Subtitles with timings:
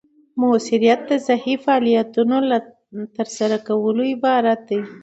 [0.41, 2.57] مؤثریت د صحیح فعالیتونو له
[3.15, 4.79] ترسره کولو عبارت دی.